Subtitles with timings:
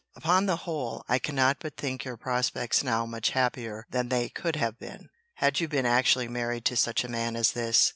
[0.15, 4.55] Upon the whole, I cannot but think your prospects now much happier than they could
[4.55, 7.87] have been, had you been actually married to such a man as this.